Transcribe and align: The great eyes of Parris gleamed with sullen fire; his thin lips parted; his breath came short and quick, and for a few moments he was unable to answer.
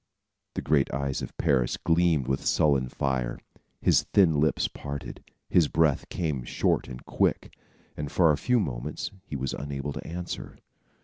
The 0.55 0.63
great 0.63 0.91
eyes 0.91 1.21
of 1.21 1.37
Parris 1.37 1.77
gleamed 1.77 2.25
with 2.27 2.43
sullen 2.43 2.89
fire; 2.89 3.37
his 3.81 4.05
thin 4.15 4.39
lips 4.39 4.67
parted; 4.67 5.23
his 5.47 5.67
breath 5.67 6.09
came 6.09 6.43
short 6.43 6.87
and 6.87 7.05
quick, 7.05 7.55
and 7.95 8.11
for 8.11 8.31
a 8.31 8.35
few 8.39 8.59
moments 8.59 9.11
he 9.27 9.35
was 9.35 9.53
unable 9.53 9.93
to 9.93 10.03
answer. 10.03 10.57